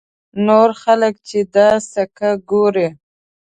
[0.45, 2.87] نور خلک چې دا سکه ګوري.